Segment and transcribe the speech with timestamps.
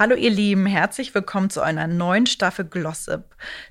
[0.00, 3.22] Hallo ihr Lieben, herzlich willkommen zu einer neuen Staffel Glossip,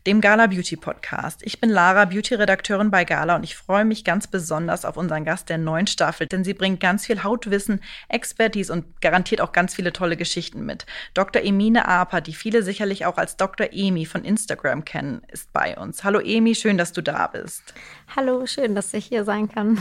[0.05, 1.41] dem Gala Beauty Podcast.
[1.43, 5.49] Ich bin Lara, Beauty-Redakteurin bei Gala und ich freue mich ganz besonders auf unseren Gast
[5.49, 9.91] der neuen Staffel, denn sie bringt ganz viel Hautwissen, Expertise und garantiert auch ganz viele
[9.91, 10.85] tolle Geschichten mit.
[11.15, 11.41] Dr.
[11.41, 13.69] Emine Aper, die viele sicherlich auch als Dr.
[13.71, 16.03] Emi von Instagram kennen, ist bei uns.
[16.03, 17.73] Hallo Emi, schön, dass du da bist.
[18.15, 19.79] Hallo, schön, dass ich hier sein kann.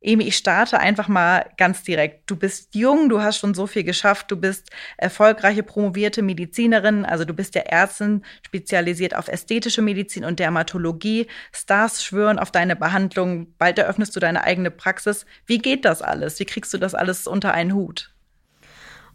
[0.00, 2.30] Emi, ich starte einfach mal ganz direkt.
[2.30, 7.24] Du bist jung, du hast schon so viel geschafft, du bist erfolgreiche promovierte Medizinerin, also
[7.24, 11.26] du bist ja Ärztin, spezialisiert auf ästhetische Medizin und Dermatologie.
[11.52, 15.26] Stars schwören auf deine Behandlung, bald eröffnest du deine eigene Praxis.
[15.46, 16.38] Wie geht das alles?
[16.38, 18.14] Wie kriegst du das alles unter einen Hut?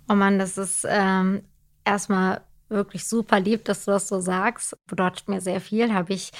[0.09, 1.43] Oh Mann, das ist ähm,
[1.85, 4.75] erstmal wirklich super lieb, dass du das so sagst.
[4.87, 6.31] Bedeutet mir sehr viel, habe ich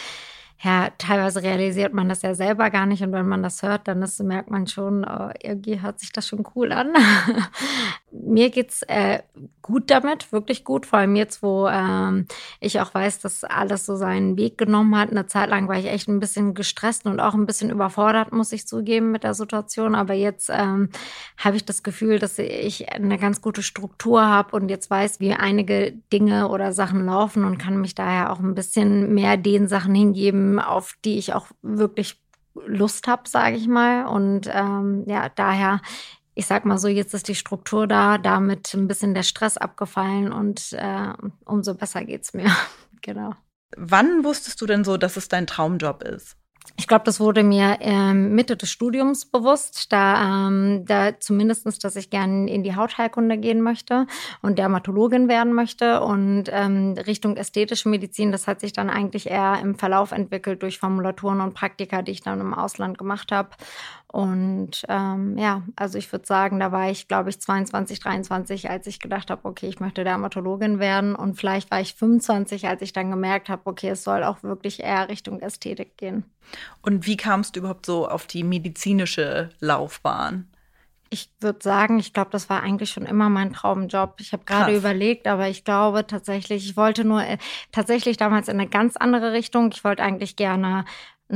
[0.62, 4.02] ja, teilweise realisiert man das ja selber gar nicht und wenn man das hört, dann
[4.02, 6.94] ist, merkt man schon, oh, irgendwie hört sich das schon cool an.
[8.12, 9.20] Mir geht's äh,
[9.64, 12.28] gut damit, wirklich gut, vor allem jetzt, wo ähm,
[12.60, 15.10] ich auch weiß, dass alles so seinen Weg genommen hat.
[15.10, 18.52] Eine Zeit lang war ich echt ein bisschen gestresst und auch ein bisschen überfordert, muss
[18.52, 19.96] ich zugeben, mit der Situation.
[19.96, 20.90] Aber jetzt ähm,
[21.38, 25.34] habe ich das Gefühl, dass ich eine ganz gute Struktur habe und jetzt weiß, wie
[25.34, 29.96] einige Dinge oder Sachen laufen und kann mich daher auch ein bisschen mehr den Sachen
[29.96, 32.22] hingeben, auf die ich auch wirklich
[32.54, 34.06] Lust habe, sage ich mal.
[34.06, 35.82] Und ähm, ja, daher,
[36.36, 40.32] ich sag mal so, jetzt ist die Struktur da, damit ein bisschen der Stress abgefallen
[40.32, 41.14] und äh,
[41.46, 42.52] umso besser geht's mir.
[43.02, 43.34] genau.
[43.76, 46.38] Wann wusstest du denn so, dass es dein Traumjob ist?
[46.76, 51.96] Ich glaube, das wurde mir ähm, Mitte des Studiums bewusst, da, ähm, da zumindestens, dass
[51.96, 54.08] ich gerne in die Hautheilkunde gehen möchte
[54.42, 56.02] und Dermatologin werden möchte.
[56.02, 60.80] Und ähm, Richtung ästhetische Medizin, das hat sich dann eigentlich eher im Verlauf entwickelt durch
[60.80, 63.50] Formulaturen und Praktika, die ich dann im Ausland gemacht habe.
[64.14, 68.86] Und ähm, ja, also ich würde sagen, da war ich, glaube ich, 22, 23, als
[68.86, 71.16] ich gedacht habe, okay, ich möchte Dermatologin werden.
[71.16, 74.84] Und vielleicht war ich 25, als ich dann gemerkt habe, okay, es soll auch wirklich
[74.84, 76.26] eher Richtung Ästhetik gehen.
[76.84, 80.48] Und wie kamst du überhaupt so auf die medizinische Laufbahn?
[81.10, 84.16] Ich würde sagen, ich glaube, das war eigentlich schon immer mein Traumjob.
[84.20, 87.40] Ich habe gerade überlegt, aber ich glaube tatsächlich, ich wollte nur äh,
[87.72, 89.72] tatsächlich damals in eine ganz andere Richtung.
[89.74, 90.86] Ich wollte eigentlich gerne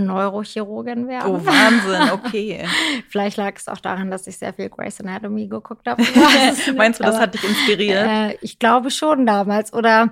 [0.06, 1.31] Neurochirurgin werden.
[1.31, 2.66] Oh, Wahnsinn, okay.
[3.09, 6.03] Vielleicht lag es auch daran, dass ich sehr viel Grey's Anatomy geguckt habe.
[6.75, 8.06] Meinst du, das hat dich inspiriert?
[8.07, 9.74] Äh, ich glaube schon damals.
[9.74, 10.12] Oder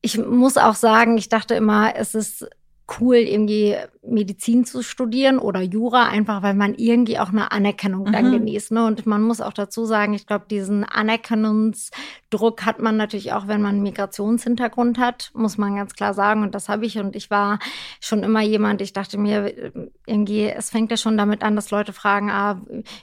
[0.00, 2.48] ich muss auch sagen, ich dachte immer, es ist
[3.00, 3.76] cool, irgendwie
[4.08, 8.32] Medizin zu studieren oder Jura, einfach weil man irgendwie auch eine Anerkennung dann mhm.
[8.32, 8.72] genießt.
[8.72, 8.84] Ne?
[8.84, 13.60] Und man muss auch dazu sagen, ich glaube, diesen Anerkennungsdruck hat man natürlich auch, wenn
[13.60, 16.42] man einen Migrationshintergrund hat, muss man ganz klar sagen.
[16.42, 16.98] Und das habe ich.
[16.98, 17.58] Und ich war
[18.00, 19.72] schon immer jemand, ich dachte mir,
[20.06, 22.60] irgendwie, es fängt ja schon damit an, dass Leute fragen, ah,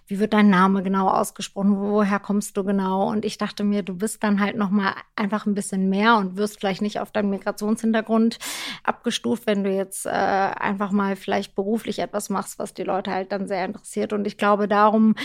[0.08, 1.78] wie wird dein Name genau ausgesprochen?
[1.78, 3.10] Woher kommst du genau?
[3.10, 6.60] Und ich dachte mir, du bist dann halt nochmal einfach ein bisschen mehr und wirst
[6.60, 8.40] vielleicht nicht auf deinen Migrationshintergrund
[8.84, 13.32] abgestuft, wenn du jetzt äh, einfach mal vielleicht beruflich etwas machst, was die Leute halt
[13.32, 14.14] dann sehr interessiert.
[14.14, 15.16] Und ich glaube, darum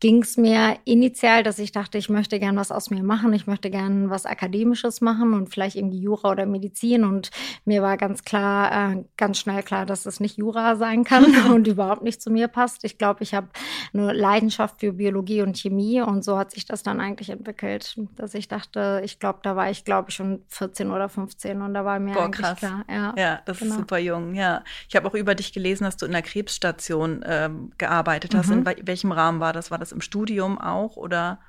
[0.00, 3.46] ging es mir initial, dass ich dachte, ich möchte gern was aus mir machen, ich
[3.46, 7.04] möchte gern was Akademisches machen und vielleicht irgendwie Jura oder Medizin.
[7.04, 7.30] Und
[7.66, 11.66] mir war ganz klar, äh, ganz schnell klar, dass es nicht Jura sein kann und
[11.68, 12.82] überhaupt nicht zu mir passt.
[12.84, 13.48] Ich glaube, ich habe
[13.92, 18.34] eine Leidenschaft für Biologie und Chemie und so hat sich das dann eigentlich entwickelt, dass
[18.34, 21.84] ich dachte, ich glaube, da war ich, glaube ich, schon 14 oder 15 und da
[21.84, 22.58] war mir Boah, eigentlich krass.
[22.58, 22.84] klar.
[22.88, 23.72] Ja, ja das genau.
[23.72, 24.34] ist super jung.
[24.34, 28.48] Ja, ich habe auch über dich gelesen, dass du in der Krebsstation ähm, gearbeitet hast.
[28.48, 28.66] Mhm.
[28.66, 29.70] In welchem Rahmen war das?
[29.70, 31.40] War das im Studium auch oder?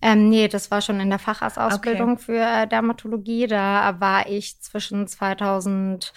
[0.00, 2.22] Ähm, nee, das war schon in der Facharztausbildung okay.
[2.22, 3.46] für äh, Dermatologie.
[3.46, 6.12] Da war ich zwischen 2000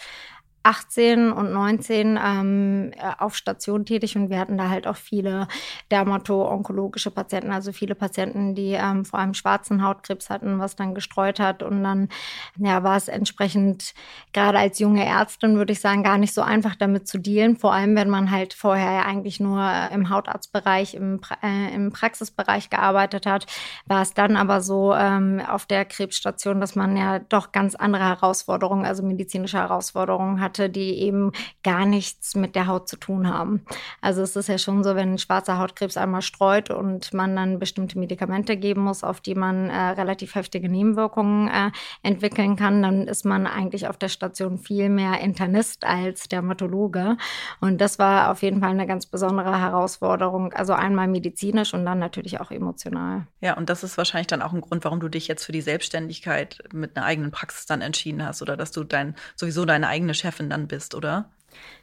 [0.66, 5.48] 18 und 19 ähm, äh, auf Station tätig und wir hatten da halt auch viele
[5.92, 11.40] dermato-onkologische Patienten, also viele Patienten, die ähm, vor allem schwarzen Hautkrebs hatten, was dann gestreut
[11.40, 11.62] hat.
[11.62, 12.10] Und dann
[12.58, 13.94] ja, war es entsprechend,
[14.34, 17.58] gerade als junge Ärztin, würde ich sagen, gar nicht so einfach damit zu dealen.
[17.58, 22.72] Vor allem, wenn man halt vorher ja eigentlich nur im Hautarztbereich, im, äh, im Praxisbereich
[22.72, 23.46] gearbeitet hat,
[23.86, 28.06] war es dann aber so ähm, auf der Krebsstation, dass man ja doch ganz andere
[28.06, 31.32] Herausforderungen, also medizinische Herausforderungen hat hatte, die eben
[31.64, 33.66] gar nichts mit der Haut zu tun haben.
[34.02, 38.00] Also es ist ja schon so, wenn schwarzer Hautkrebs einmal streut und man dann bestimmte
[38.00, 41.72] Medikamente geben muss, auf die man äh, relativ heftige Nebenwirkungen äh,
[42.04, 47.18] entwickeln kann, dann ist man eigentlich auf der Station viel mehr Internist als Dermatologe.
[47.60, 50.54] Und das war auf jeden Fall eine ganz besondere Herausforderung.
[50.54, 53.28] Also einmal medizinisch und dann natürlich auch emotional.
[53.42, 55.62] Ja, und das ist wahrscheinlich dann auch ein Grund, warum du dich jetzt für die
[55.62, 60.14] Selbstständigkeit mit einer eigenen Praxis dann entschieden hast oder dass du dein, sowieso deine eigene
[60.14, 61.30] Chefin dann bist, oder?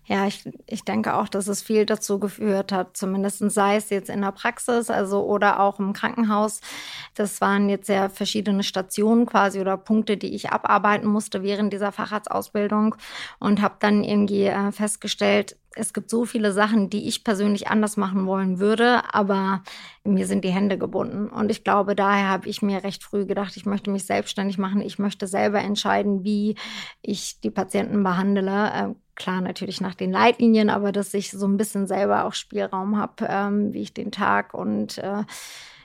[0.05, 4.11] Ja, ich, ich denke auch, dass es viel dazu geführt hat, zumindest sei es jetzt
[4.11, 6.61] in der Praxis, also oder auch im Krankenhaus.
[7.15, 11.93] Das waren jetzt sehr verschiedene Stationen quasi oder Punkte, die ich abarbeiten musste während dieser
[11.93, 12.97] Facharztausbildung
[13.39, 17.97] und habe dann irgendwie äh, festgestellt, es gibt so viele Sachen, die ich persönlich anders
[17.97, 19.63] machen wollen würde, aber
[20.05, 21.29] mir sind die Hände gebunden.
[21.29, 24.81] Und ich glaube, daher habe ich mir recht früh gedacht, ich möchte mich selbstständig machen.
[24.81, 26.57] Ich möchte selber entscheiden, wie
[27.01, 28.95] ich die Patienten behandle.
[29.15, 33.27] Klar, natürlich nach den Leitlinien, aber dass ich so ein bisschen selber auch Spielraum habe,
[33.29, 35.25] ähm, wie ich den Tag und äh,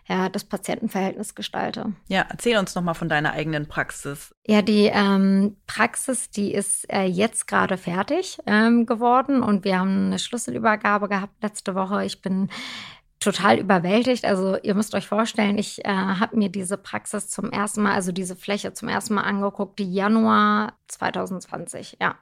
[0.10, 1.92] ja, das Patientenverhältnis gestalte.
[2.08, 4.34] Ja, erzähl uns noch mal von deiner eigenen Praxis.
[4.46, 10.06] Ja, die ähm, Praxis, die ist äh, jetzt gerade fertig ähm, geworden und wir haben
[10.06, 12.06] eine Schlüsselübergabe gehabt letzte Woche.
[12.06, 12.50] Ich bin
[13.20, 14.24] total überwältigt.
[14.24, 18.14] Also ihr müsst euch vorstellen, ich äh, habe mir diese Praxis zum ersten Mal, also
[18.14, 22.16] diese Fläche zum ersten Mal angeguckt, Januar 2020, ja.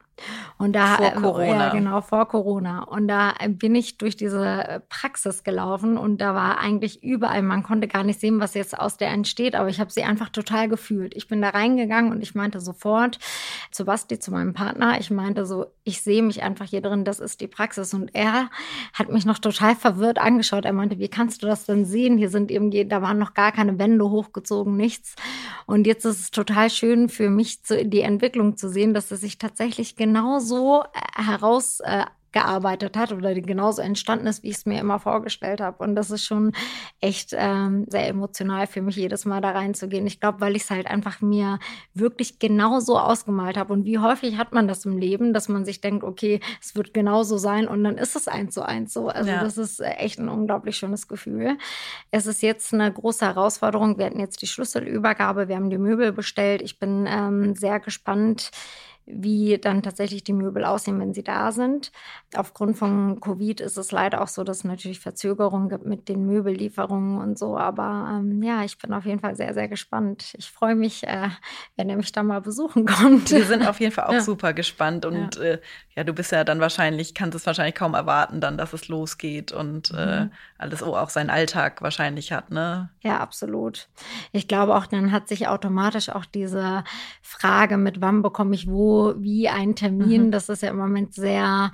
[0.57, 1.67] Und da vor äh, Corona.
[1.67, 2.83] Ja, genau, vor Corona.
[2.83, 7.87] Und da bin ich durch diese Praxis gelaufen und da war eigentlich überall, man konnte
[7.87, 11.15] gar nicht sehen, was jetzt aus der entsteht, aber ich habe sie einfach total gefühlt.
[11.15, 13.19] Ich bin da reingegangen und ich meinte sofort
[13.71, 17.19] zu Basti, zu meinem Partner, ich meinte so, ich sehe mich einfach hier drin, das
[17.19, 17.93] ist die Praxis.
[17.93, 18.49] Und er
[18.93, 20.65] hat mich noch total verwirrt angeschaut.
[20.65, 22.17] Er meinte, wie kannst du das denn sehen?
[22.17, 25.15] Hier sind irgendwie, da waren noch gar keine Wände hochgezogen, nichts.
[25.65, 29.21] Und jetzt ist es total schön für mich, zu, die Entwicklung zu sehen, dass es
[29.21, 32.05] sich tatsächlich genauso äh, heraus äh,
[32.35, 35.81] gearbeitet hat oder die genauso entstanden ist, wie ich es mir immer vorgestellt habe.
[35.81, 36.51] Und das ist schon
[36.99, 40.05] echt ähm, sehr emotional für mich, jedes Mal da reinzugehen.
[40.05, 41.59] Ich glaube, weil ich es halt einfach mir
[41.93, 43.71] wirklich genauso ausgemalt habe.
[43.71, 46.93] Und wie häufig hat man das im Leben, dass man sich denkt, okay, es wird
[46.93, 49.07] genauso sein und dann ist es eins zu eins so.
[49.07, 49.41] Also ja.
[49.41, 51.57] das ist echt ein unglaublich schönes Gefühl.
[52.11, 53.97] Es ist jetzt eine große Herausforderung.
[53.97, 56.61] Wir hatten jetzt die Schlüsselübergabe, wir haben die Möbel bestellt.
[56.61, 58.51] Ich bin ähm, sehr gespannt,
[59.07, 61.91] wie dann tatsächlich die Möbel aussehen, wenn sie da sind.
[62.35, 66.25] Aufgrund von Covid ist es leider auch so, dass es natürlich Verzögerungen gibt mit den
[66.25, 67.55] Möbellieferungen und so.
[67.55, 70.33] Aber ähm, ja, ich bin auf jeden Fall sehr, sehr gespannt.
[70.37, 71.29] Ich freue mich, äh,
[71.75, 73.29] wenn er mich da mal besuchen kommt.
[73.29, 74.21] Wir sind auf jeden Fall auch ja.
[74.21, 75.43] super gespannt und ja.
[75.43, 75.61] Äh,
[75.95, 76.03] ja.
[76.03, 79.91] du bist ja dann wahrscheinlich, kannst es wahrscheinlich kaum erwarten, dann, dass es losgeht und
[79.91, 80.01] äh, mhm.
[80.01, 82.89] äh, alles oh, auch seinen Alltag wahrscheinlich hat, ne?
[83.01, 83.87] Ja, absolut.
[84.31, 86.83] Ich glaube auch, dann hat sich automatisch auch diese
[87.21, 90.27] Frage mit wann bekomme ich wo wie ein Termin.
[90.27, 90.31] Mhm.
[90.31, 91.71] Das ist ja im Moment sehr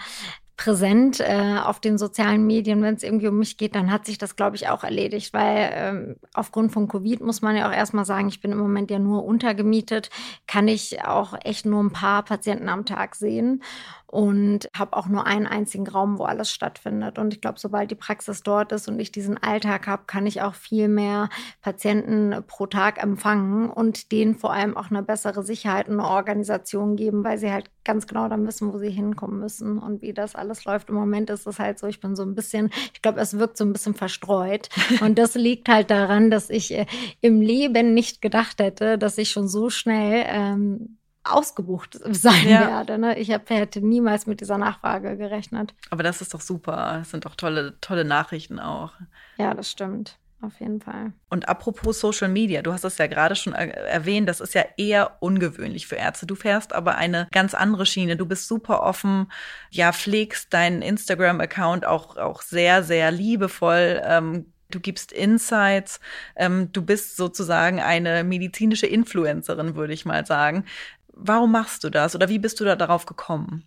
[0.57, 4.17] präsent äh, auf den sozialen Medien, wenn es irgendwie um mich geht, dann hat sich
[4.17, 8.05] das, glaube ich, auch erledigt, weil ähm, aufgrund von Covid muss man ja auch erstmal
[8.05, 10.09] sagen, ich bin im Moment ja nur untergemietet,
[10.47, 13.63] kann ich auch echt nur ein paar Patienten am Tag sehen
[14.11, 17.17] und habe auch nur einen einzigen Raum, wo alles stattfindet.
[17.17, 20.41] Und ich glaube, sobald die Praxis dort ist und ich diesen Alltag habe, kann ich
[20.41, 21.29] auch viel mehr
[21.61, 26.97] Patienten pro Tag empfangen und denen vor allem auch eine bessere Sicherheit und eine Organisation
[26.97, 30.35] geben, weil sie halt ganz genau dann wissen, wo sie hinkommen müssen und wie das
[30.51, 30.89] alles läuft.
[30.89, 33.57] Im Moment ist es halt so, ich bin so ein bisschen, ich glaube, es wirkt
[33.57, 34.69] so ein bisschen verstreut.
[35.01, 36.85] Und das liegt halt daran, dass ich äh,
[37.21, 42.67] im Leben nicht gedacht hätte, dass ich schon so schnell ähm, ausgebucht sein ja.
[42.67, 42.97] werde.
[42.97, 43.17] Ne?
[43.17, 45.73] Ich hab, hätte niemals mit dieser Nachfrage gerechnet.
[45.89, 46.97] Aber das ist doch super.
[46.99, 48.93] Das sind doch tolle, tolle Nachrichten auch.
[49.37, 50.17] Ja, das stimmt.
[50.41, 51.13] Auf jeden Fall.
[51.29, 55.17] Und apropos Social Media, du hast es ja gerade schon erwähnt, das ist ja eher
[55.19, 56.25] ungewöhnlich für Ärzte.
[56.25, 58.17] Du fährst aber eine ganz andere Schiene.
[58.17, 59.31] Du bist super offen,
[59.69, 64.01] ja, pflegst deinen Instagram-Account auch, auch sehr, sehr liebevoll.
[64.03, 65.99] Ähm, du gibst Insights,
[66.35, 70.65] ähm, du bist sozusagen eine medizinische Influencerin, würde ich mal sagen.
[71.13, 73.63] Warum machst du das oder wie bist du da darauf gekommen?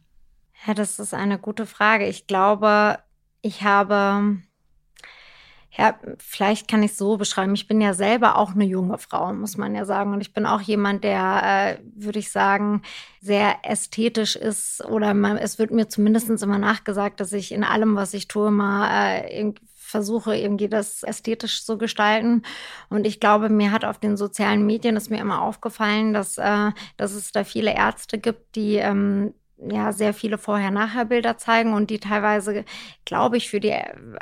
[0.66, 2.08] Ja, das ist eine gute Frage.
[2.08, 2.98] Ich glaube,
[3.42, 4.38] ich habe,
[5.76, 7.54] ja, vielleicht kann ich es so beschreiben.
[7.54, 10.12] Ich bin ja selber auch eine junge Frau, muss man ja sagen.
[10.12, 12.82] Und ich bin auch jemand, der, äh, würde ich sagen,
[13.20, 14.84] sehr ästhetisch ist.
[14.84, 18.52] Oder man, es wird mir zumindest immer nachgesagt, dass ich in allem, was ich tue,
[18.52, 22.42] mal äh, versuche irgendwie das ästhetisch zu gestalten.
[22.88, 26.70] Und ich glaube, mir hat auf den sozialen Medien ist mir immer aufgefallen, dass, äh,
[26.96, 31.98] dass es da viele Ärzte gibt, die ähm, ja sehr viele Vorher-Nachher-Bilder zeigen und die
[31.98, 32.64] teilweise,
[33.04, 33.74] glaube ich, für die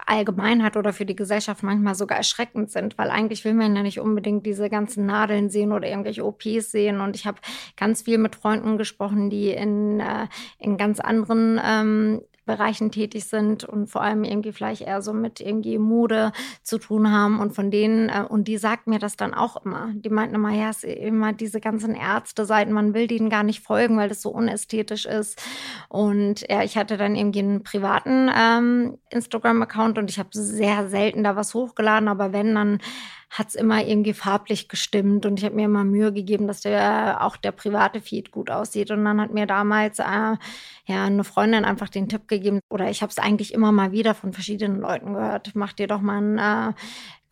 [0.06, 4.00] Allgemeinheit oder für die Gesellschaft manchmal sogar erschreckend sind, weil eigentlich will man ja nicht
[4.00, 7.00] unbedingt diese ganzen Nadeln sehen oder irgendwelche OPs sehen.
[7.00, 7.38] Und ich habe
[7.76, 12.20] ganz viel mit Freunden gesprochen, die in, äh, in ganz anderen ähm,
[12.52, 16.32] Bereichen tätig sind und vor allem irgendwie vielleicht eher so mit irgendwie Mode
[16.62, 19.88] zu tun haben und von denen, äh, und die sagt mir das dann auch immer.
[19.94, 23.60] Die meinten immer, ja, es ist immer diese ganzen Ärzte-Seiten, man will denen gar nicht
[23.60, 25.42] folgen, weil das so unästhetisch ist.
[25.88, 31.24] Und ja, ich hatte dann irgendwie einen privaten ähm, Instagram-Account und ich habe sehr selten
[31.24, 32.80] da was hochgeladen, aber wenn, dann
[33.32, 37.24] hat es immer irgendwie farblich gestimmt und ich habe mir immer Mühe gegeben, dass der
[37.24, 38.90] auch der private Feed gut aussieht.
[38.90, 40.36] Und dann hat mir damals äh,
[40.84, 44.14] ja eine Freundin einfach den Tipp gegeben, oder ich habe es eigentlich immer mal wieder
[44.14, 45.52] von verschiedenen Leuten gehört.
[45.54, 46.72] Mach dir doch mal ein äh,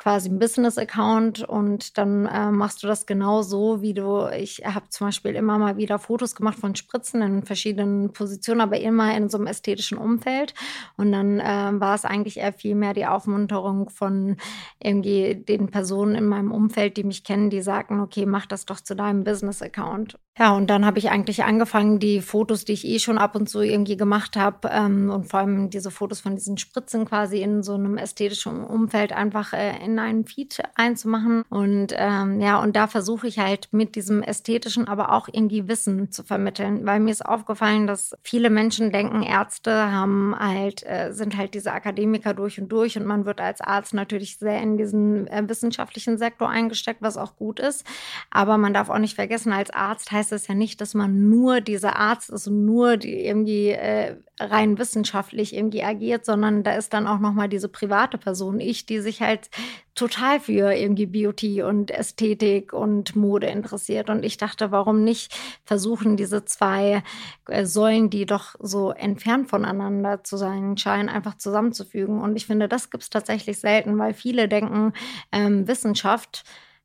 [0.00, 4.88] quasi ein Business-Account und dann äh, machst du das genau so, wie du, ich habe
[4.88, 9.28] zum Beispiel immer mal wieder Fotos gemacht von Spritzen in verschiedenen Positionen, aber immer in
[9.28, 10.54] so einem ästhetischen Umfeld.
[10.96, 14.38] Und dann äh, war es eigentlich eher viel mehr die Aufmunterung von
[14.82, 18.80] irgendwie den Personen in meinem Umfeld, die mich kennen, die sagten, okay, mach das doch
[18.80, 20.16] zu deinem Business-Account.
[20.38, 23.50] Ja, und dann habe ich eigentlich angefangen, die Fotos, die ich eh schon ab und
[23.50, 27.62] zu irgendwie gemacht habe ähm, und vor allem diese Fotos von diesen Spritzen quasi in
[27.62, 31.42] so einem ästhetischen Umfeld einfach äh, in einen Feed einzumachen.
[31.48, 36.10] Und ähm, ja, und da versuche ich halt mit diesem ästhetischen, aber auch irgendwie Wissen
[36.10, 41.36] zu vermitteln, weil mir ist aufgefallen, dass viele Menschen denken, Ärzte haben halt, äh, sind
[41.36, 45.26] halt diese Akademiker durch und durch und man wird als Arzt natürlich sehr in diesen
[45.26, 47.84] äh, wissenschaftlichen Sektor eingesteckt, was auch gut ist.
[48.30, 51.60] Aber man darf auch nicht vergessen, als Arzt heißt es ja nicht, dass man nur
[51.60, 56.92] dieser Arzt ist und nur die irgendwie äh, rein wissenschaftlich irgendwie agiert, sondern da ist
[56.92, 59.50] dann auch noch mal diese private Person, ich, die sich halt
[59.94, 64.08] total für irgendwie Beauty und Ästhetik und Mode interessiert.
[64.08, 67.02] Und ich dachte, warum nicht versuchen, diese zwei
[67.46, 72.20] äh, Säulen, die doch so entfernt voneinander zu sein scheinen, einfach zusammenzufügen.
[72.20, 74.92] Und ich finde, das gibt es tatsächlich selten, weil viele denken,
[75.32, 76.44] ähm, Wissenschaft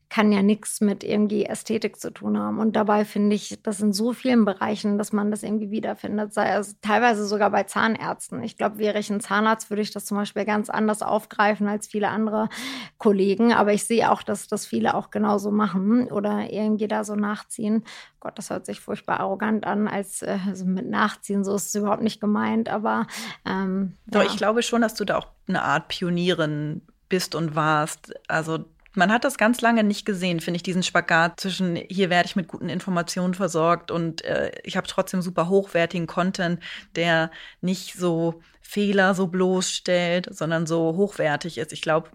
[0.09, 2.59] kann ja nichts mit irgendwie Ästhetik zu tun haben.
[2.59, 6.53] Und dabei finde ich, das in so vielen Bereichen, dass man das irgendwie wiederfindet, sei
[6.55, 8.43] es teilweise sogar bei Zahnärzten.
[8.43, 11.87] Ich glaube, wäre ich ein Zahnarzt, würde ich das zum Beispiel ganz anders aufgreifen als
[11.87, 12.49] viele andere
[12.97, 13.53] Kollegen.
[13.53, 17.83] Aber ich sehe auch, dass das viele auch genauso machen oder irgendwie da so nachziehen.
[18.19, 21.75] Gott, das hört sich furchtbar arrogant an, als äh, also mit Nachziehen, so ist es
[21.75, 22.69] überhaupt nicht gemeint.
[22.69, 23.07] Aber
[23.45, 24.27] ähm, Doch, ja.
[24.27, 28.13] ich glaube schon, dass du da auch eine Art Pionierin bist und warst.
[28.27, 32.27] Also man hat das ganz lange nicht gesehen, finde ich, diesen Spagat zwischen hier werde
[32.27, 36.59] ich mit guten Informationen versorgt und äh, ich habe trotzdem super hochwertigen Content,
[36.95, 41.71] der nicht so Fehler so bloßstellt, sondern so hochwertig ist.
[41.73, 42.09] Ich glaube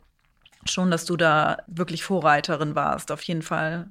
[0.65, 3.91] schon, dass du da wirklich Vorreiterin warst, auf jeden Fall.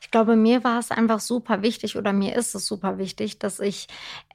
[0.00, 3.60] Ich glaube, mir war es einfach super wichtig oder mir ist es super wichtig, dass
[3.60, 3.88] ich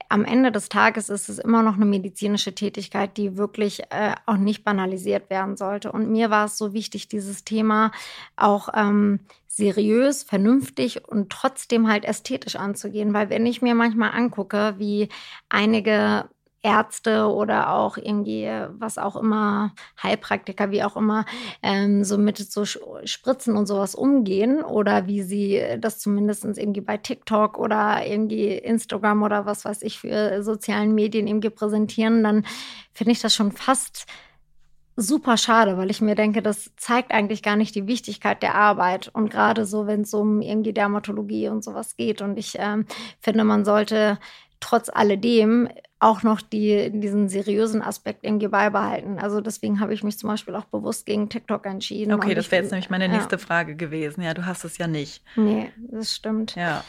[0.08, 4.36] am Ende des Tages ist es immer noch eine medizinische Tätigkeit, die wirklich äh, auch
[4.36, 5.90] nicht banalisiert werden sollte.
[5.90, 7.90] Und mir war es so wichtig, dieses Thema
[8.36, 13.14] auch ähm, seriös, vernünftig und trotzdem halt ästhetisch anzugehen.
[13.14, 15.08] Weil wenn ich mir manchmal angucke, wie
[15.48, 16.28] einige
[16.64, 21.26] Ärzte oder auch irgendwie, was auch immer, Heilpraktiker, wie auch immer,
[21.62, 26.96] ähm, so mit so Spritzen und sowas umgehen oder wie sie das zumindest irgendwie bei
[26.96, 32.46] TikTok oder irgendwie Instagram oder was weiß ich für sozialen Medien irgendwie präsentieren, dann
[32.94, 34.06] finde ich das schon fast
[34.96, 39.10] super schade, weil ich mir denke, das zeigt eigentlich gar nicht die Wichtigkeit der Arbeit.
[39.12, 42.22] Und gerade so, wenn es um irgendwie Dermatologie und sowas geht.
[42.22, 42.86] Und ich ähm,
[43.20, 44.18] finde, man sollte
[44.60, 45.68] trotz alledem
[46.04, 49.18] auch noch die, diesen seriösen Aspekt irgendwie beibehalten.
[49.18, 52.12] Also deswegen habe ich mich zum Beispiel auch bewusst gegen TikTok entschieden.
[52.12, 53.38] Okay, das wäre jetzt nämlich meine nächste ja.
[53.38, 54.22] Frage gewesen.
[54.22, 55.22] Ja, du hast es ja nicht.
[55.36, 56.54] Nee, das stimmt.
[56.56, 56.84] Ja.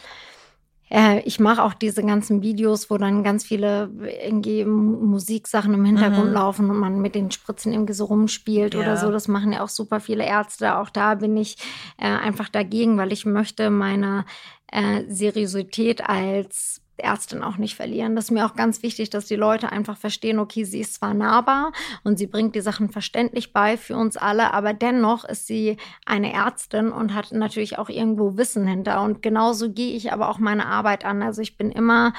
[0.88, 3.90] Äh, ich mache auch diese ganzen Videos, wo dann ganz viele
[4.24, 6.34] irgendwie Musiksachen im Hintergrund mhm.
[6.34, 8.80] laufen und man mit den Spritzen irgendwie so rumspielt ja.
[8.80, 9.10] oder so.
[9.10, 10.76] Das machen ja auch super viele Ärzte.
[10.76, 11.56] Auch da bin ich
[11.96, 14.26] äh, einfach dagegen, weil ich möchte meine
[14.70, 18.16] äh, Seriosität als Ärztin auch nicht verlieren.
[18.16, 21.14] Das ist mir auch ganz wichtig, dass die Leute einfach verstehen, okay, sie ist zwar
[21.14, 21.72] nahbar
[22.04, 26.32] und sie bringt die Sachen verständlich bei für uns alle, aber dennoch ist sie eine
[26.32, 29.02] Ärztin und hat natürlich auch irgendwo Wissen hinter.
[29.02, 31.22] Und genauso gehe ich aber auch meine Arbeit an.
[31.22, 32.12] Also ich bin immer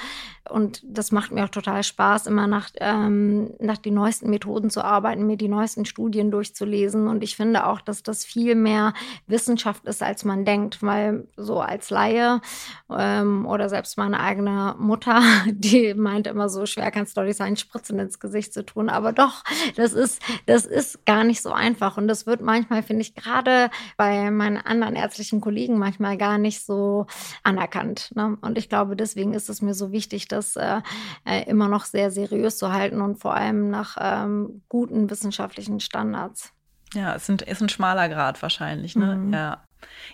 [0.49, 4.83] und das macht mir auch total Spaß, immer nach, ähm, nach den neuesten Methoden zu
[4.83, 7.07] arbeiten, mir die neuesten Studien durchzulesen.
[7.07, 8.93] Und ich finde auch, dass das viel mehr
[9.27, 12.41] Wissenschaft ist, als man denkt, weil so als Laie
[12.89, 17.37] ähm, oder selbst meine eigene Mutter, die meinte immer so, schwer kannst du doch nicht
[17.37, 18.89] sein, Spritzen ins Gesicht zu tun.
[18.89, 19.43] Aber doch,
[19.75, 21.97] das ist, das ist gar nicht so einfach.
[21.97, 26.65] Und das wird manchmal, finde ich, gerade bei meinen anderen ärztlichen Kollegen manchmal gar nicht
[26.65, 27.07] so
[27.43, 28.11] anerkannt.
[28.15, 28.37] Ne?
[28.41, 30.81] Und ich glaube, deswegen ist es mir so wichtig, das äh,
[31.25, 36.53] äh, immer noch sehr seriös zu halten und vor allem nach ähm, guten wissenschaftlichen Standards.
[36.93, 39.15] Ja, es sind, ist ein schmaler Grad wahrscheinlich, ne?
[39.15, 39.33] Mhm.
[39.33, 39.63] Ja.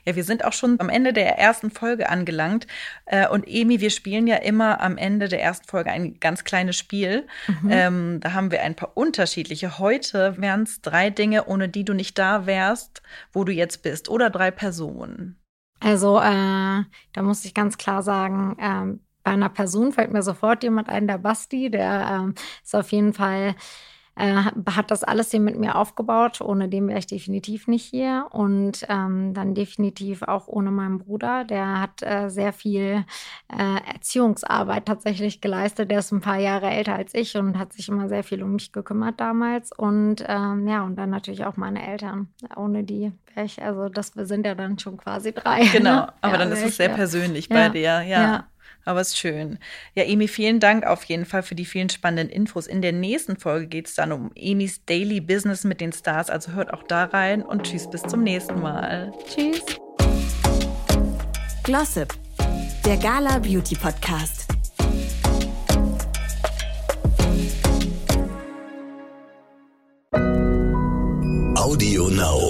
[0.05, 2.67] Ja, wir sind auch schon am Ende der ersten Folge angelangt.
[3.05, 6.77] Äh, und Emi, wir spielen ja immer am Ende der ersten Folge ein ganz kleines
[6.77, 7.27] Spiel.
[7.47, 7.69] Mhm.
[7.71, 9.79] Ähm, da haben wir ein paar unterschiedliche.
[9.79, 13.01] Heute wären es drei Dinge, ohne die du nicht da wärst,
[13.31, 14.09] wo du jetzt bist.
[14.09, 15.39] Oder drei Personen.
[15.79, 20.63] Also, äh, da muss ich ganz klar sagen, äh, bei einer Person fällt mir sofort
[20.63, 23.55] jemand ein, der Basti, der äh, ist auf jeden Fall
[24.15, 26.41] äh, hat das alles hier mit mir aufgebaut.
[26.41, 28.27] Ohne den wäre ich definitiv nicht hier.
[28.31, 31.43] Und ähm, dann definitiv auch ohne meinen Bruder.
[31.45, 33.05] Der hat äh, sehr viel
[33.49, 35.89] äh, Erziehungsarbeit tatsächlich geleistet.
[35.89, 38.53] Der ist ein paar Jahre älter als ich und hat sich immer sehr viel um
[38.53, 39.71] mich gekümmert damals.
[39.71, 42.27] Und ähm, ja, und dann natürlich auch meine Eltern.
[42.55, 45.65] Ohne die wäre ich, also das wir sind ja dann schon quasi drei.
[45.73, 46.13] Genau, ne?
[46.21, 48.01] aber ja, dann ist es sehr persönlich bei dir, ja.
[48.01, 48.47] ja.
[48.85, 49.59] Aber es ist schön.
[49.95, 52.67] Ja, Emi, vielen Dank auf jeden Fall für die vielen spannenden Infos.
[52.67, 56.29] In der nächsten Folge geht es dann um Emis Daily Business mit den Stars.
[56.29, 59.13] Also hört auch da rein und tschüss, bis zum nächsten Mal.
[59.27, 59.61] Tschüss.
[61.63, 62.13] Glossip,
[62.85, 64.47] der Gala Beauty Podcast.
[71.55, 72.42] Audio Now.